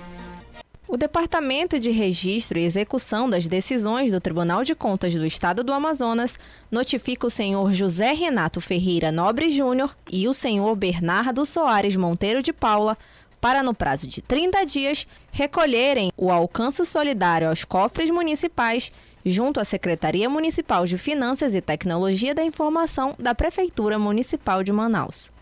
[0.92, 5.72] O Departamento de Registro e Execução das Decisões do Tribunal de Contas do Estado do
[5.72, 6.38] Amazonas
[6.70, 12.52] notifica o senhor José Renato Ferreira Nobre Júnior e o senhor Bernardo Soares Monteiro de
[12.52, 12.98] Paula
[13.40, 18.92] para, no prazo de 30 dias, recolherem o alcance solidário aos cofres municipais
[19.24, 25.32] junto à Secretaria Municipal de Finanças e Tecnologia da Informação da Prefeitura Municipal de Manaus.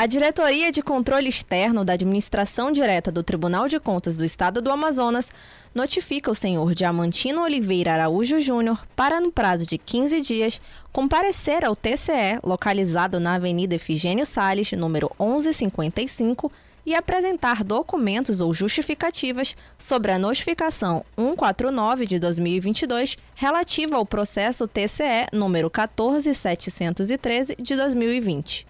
[0.00, 4.72] A Diretoria de Controle Externo da Administração Direta do Tribunal de Contas do Estado do
[4.72, 5.30] Amazonas
[5.74, 10.58] notifica o senhor Diamantino Oliveira Araújo Júnior para, no prazo de 15 dias,
[10.90, 16.50] comparecer ao TCE, localizado na Avenida Efigênio Sales, número 1155,
[16.86, 25.26] e apresentar documentos ou justificativas sobre a notificação 149 de 2022 relativa ao processo TCE
[25.30, 28.69] número 14713 de 2020.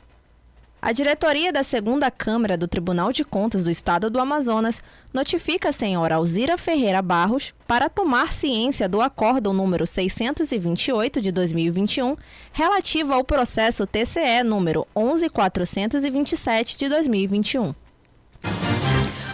[0.82, 5.72] A diretoria da segunda Câmara do Tribunal de Contas do Estado do Amazonas notifica a
[5.72, 12.16] senhora Alzira Ferreira Barros para tomar ciência do acórdão número 628 de 2021
[12.50, 17.74] relativo ao processo TCE número 11427 de 2021.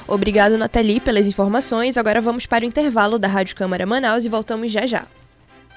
[0.08, 1.96] Obrigado, Nathalie, pelas informações.
[1.96, 5.06] Agora vamos para o intervalo da Rádio Câmara Manaus e voltamos já já.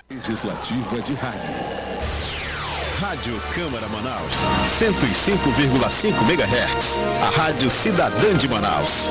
[0.10, 1.89] Legislativa de Rádio.
[3.00, 4.30] Rádio Câmara Manaus,
[4.78, 6.98] 105,5 MHz.
[7.22, 9.08] A Rádio Cidadã de Manaus.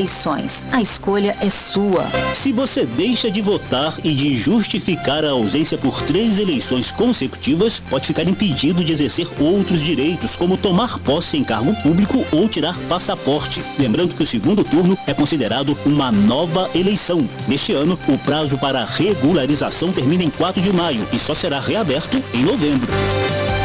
[0.00, 0.66] Eleições.
[0.72, 2.10] A escolha é sua.
[2.34, 8.06] Se você deixa de votar e de justificar a ausência por três eleições consecutivas, pode
[8.06, 13.62] ficar impedido de exercer outros direitos, como tomar posse em cargo público ou tirar passaporte.
[13.78, 17.28] Lembrando que o segundo turno é considerado uma nova eleição.
[17.46, 22.22] Neste ano, o prazo para regularização termina em 4 de maio e só será reaberto
[22.32, 22.90] em novembro.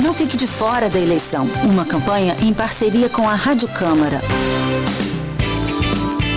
[0.04, 1.48] Não fique de fora da eleição.
[1.64, 4.22] Uma campanha em parceria com a Rádio Câmara.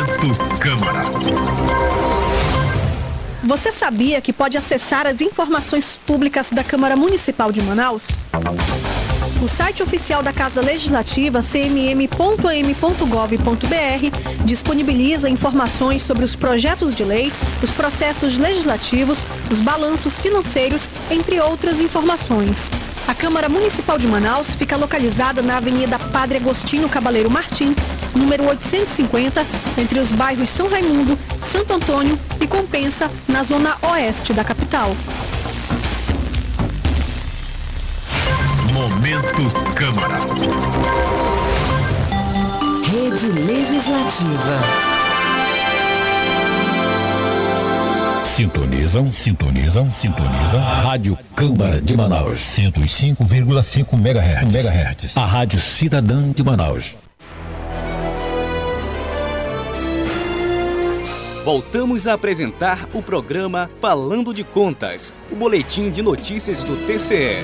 [0.00, 1.02] Momento Câmara.
[3.44, 8.08] Você sabia que pode acessar as informações públicas da Câmara Municipal de Manaus?
[9.42, 12.06] O site oficial da Casa Legislativa, cmm.am.gov.br,
[14.44, 17.30] disponibiliza informações sobre os projetos de lei,
[17.62, 19.18] os processos legislativos,
[19.50, 22.70] os balanços financeiros, entre outras informações.
[23.06, 27.74] A Câmara Municipal de Manaus fica localizada na Avenida Padre Agostinho Cabaleiro Martim,
[28.14, 29.44] número 850,
[29.78, 31.18] entre os bairros São Raimundo,
[31.50, 34.94] Santo Antônio e Compensa, na zona oeste da capital.
[38.72, 40.18] Momento Câmara.
[42.84, 44.60] Rede Legislativa.
[48.24, 50.60] Sintonizam, sintonizam, sintonizam.
[50.60, 52.40] Rádio Câmara de Manaus.
[52.40, 54.54] 105,5 MHz.
[54.54, 55.16] MHz.
[55.16, 56.96] A Rádio Cidadã de Manaus.
[61.44, 67.42] Voltamos a apresentar o programa Falando de Contas, o boletim de notícias do TCE.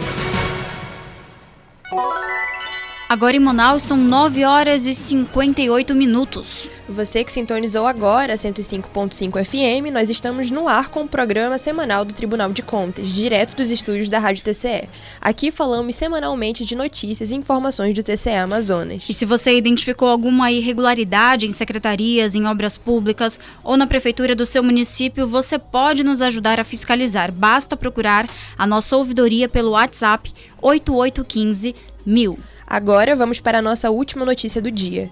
[3.09, 6.69] Agora em Manaus são 9 horas e 58 minutos.
[6.89, 12.13] Você que sintonizou agora 105.5 FM, nós estamos no ar com o programa semanal do
[12.13, 14.89] Tribunal de Contas, direto dos estúdios da Rádio TCE.
[15.21, 19.05] Aqui falamos semanalmente de notícias e informações do TCE Amazonas.
[19.09, 24.45] E se você identificou alguma irregularidade em secretarias, em obras públicas ou na prefeitura do
[24.45, 27.31] seu município, você pode nos ajudar a fiscalizar.
[27.31, 28.29] Basta procurar
[28.59, 31.73] a nossa ouvidoria pelo WhatsApp 8815
[32.05, 32.56] 1000.
[32.67, 35.09] Agora vamos para a nossa última notícia do dia.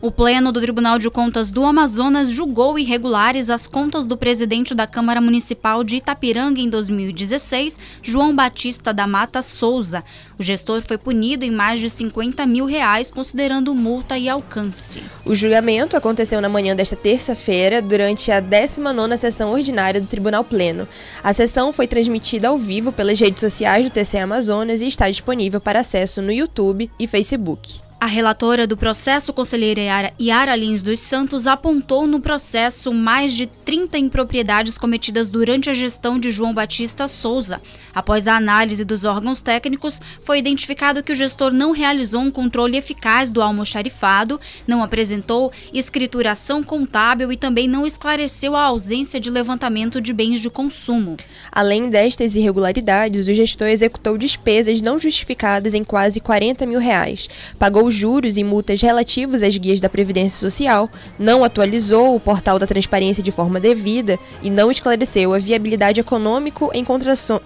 [0.00, 4.86] O Pleno do Tribunal de Contas do Amazonas julgou irregulares as contas do presidente da
[4.86, 10.04] Câmara Municipal de Itapiranga em 2016, João Batista da Mata Souza.
[10.38, 15.02] O gestor foi punido em mais de 50 mil reais, considerando multa e alcance.
[15.26, 20.86] O julgamento aconteceu na manhã desta terça-feira, durante a 19ª sessão ordinária do Tribunal Pleno.
[21.24, 25.60] A sessão foi transmitida ao vivo pelas redes sociais do TCE Amazonas e está disponível
[25.60, 27.87] para acesso no YouTube e Facebook.
[28.00, 33.98] A relatora do processo, conselheira Yara, Lins dos Santos, apontou no processo mais de 30
[33.98, 37.60] impropriedades cometidas durante a gestão de João Batista Souza.
[37.92, 42.76] Após a análise dos órgãos técnicos, foi identificado que o gestor não realizou um controle
[42.76, 50.00] eficaz do almoxarifado, não apresentou escrituração contábil e também não esclareceu a ausência de levantamento
[50.00, 51.16] de bens de consumo.
[51.50, 57.28] Além destas irregularidades, o gestor executou despesas não justificadas em quase 40 mil reais,
[57.58, 62.66] pagou juros e multas relativos às guias da Previdência Social, não atualizou o portal da
[62.66, 66.84] transparência de forma devida e não esclareceu a viabilidade econômico em,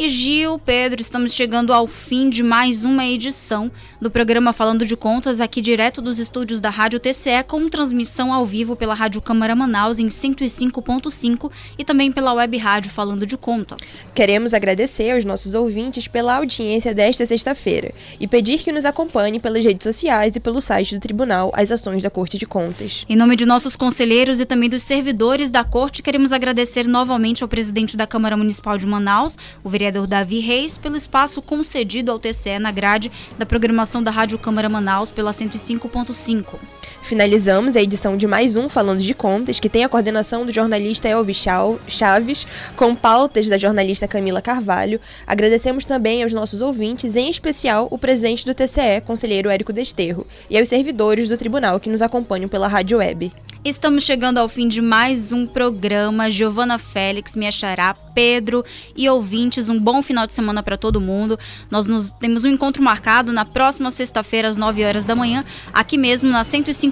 [0.00, 3.70] E Gil, Pedro, estamos chegando ao fim de mais uma edição
[4.00, 8.46] do programa Falando de Contas, aqui direto dos estúdios da Rádio TCE, com transmissão ao
[8.46, 14.00] vivo pela Rádio Câmara Manaus em 105.5 e também pela web rádio Falando de Contas.
[14.14, 19.62] Queremos agradecer aos nossos ouvintes pela audiência desta sexta-feira e pedir que nos acompanhe pelas
[19.62, 23.04] redes sociais e pelo site do Tribunal as ações da Corte de Contas.
[23.06, 27.48] Em nome de nossos conselheiros e também dos servidores da Corte, queremos agradecer novamente ao
[27.50, 32.18] presidente da Câmara Municipal de Manaus, o vereador vereador Davi Reis pelo espaço concedido ao
[32.18, 36.58] TCE na grade da programação da Rádio Câmara Manaus pela 105.5.
[37.10, 41.08] Finalizamos a edição de mais um Falando de Contas, que tem a coordenação do jornalista
[41.08, 41.44] Elvis
[41.88, 42.46] Chaves,
[42.76, 45.00] com pautas da jornalista Camila Carvalho.
[45.26, 50.56] Agradecemos também aos nossos ouvintes, em especial o presidente do TCE, conselheiro Érico Desterro, e
[50.56, 53.32] aos servidores do tribunal que nos acompanham pela rádio web.
[53.62, 56.30] Estamos chegando ao fim de mais um programa.
[56.30, 58.64] Giovana Félix, me achará, Pedro
[58.96, 61.38] e ouvintes, um bom final de semana para todo mundo.
[61.70, 65.44] Nós nos, temos um encontro marcado na próxima sexta-feira, às 9 horas da manhã,
[65.74, 66.42] aqui mesmo na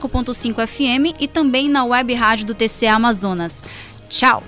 [0.08, 3.62] 105.5 FM e também na web rádio do TCA Amazonas.
[4.08, 4.42] Tchau!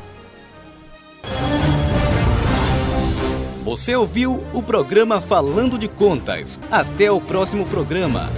[3.62, 6.58] Você ouviu o programa Falando de Contas.
[6.70, 8.28] Até o próximo programa.